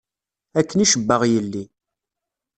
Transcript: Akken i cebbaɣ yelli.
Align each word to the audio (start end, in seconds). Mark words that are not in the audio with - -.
Akken 0.59 0.83
i 0.83 0.85
cebbaɣ 0.91 1.21
yelli. 1.31 1.63